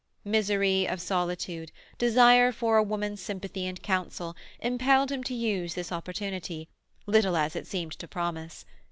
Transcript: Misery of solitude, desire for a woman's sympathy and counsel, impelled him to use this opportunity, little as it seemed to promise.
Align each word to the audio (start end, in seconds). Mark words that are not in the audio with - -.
Misery 0.25 0.87
of 0.87 0.99
solitude, 0.99 1.71
desire 1.99 2.51
for 2.51 2.75
a 2.77 2.81
woman's 2.81 3.21
sympathy 3.21 3.67
and 3.67 3.79
counsel, 3.83 4.35
impelled 4.59 5.11
him 5.11 5.23
to 5.25 5.35
use 5.35 5.75
this 5.75 5.91
opportunity, 5.91 6.67
little 7.05 7.37
as 7.37 7.55
it 7.55 7.67
seemed 7.67 7.91
to 7.99 8.07
promise. 8.07 8.65